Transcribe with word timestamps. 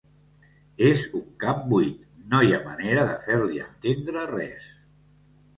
És 0.87 1.03
un 1.19 1.27
cap 1.43 1.61
buit. 1.73 2.01
No 2.33 2.41
hi 2.47 2.55
ha 2.57 2.61
manera 2.71 3.05
de 3.13 3.21
fer-li 3.29 3.63
entendre 3.67 4.25
res. 4.33 4.69